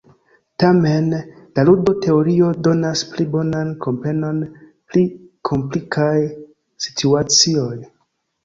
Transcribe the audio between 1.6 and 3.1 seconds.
ludo-teorio donas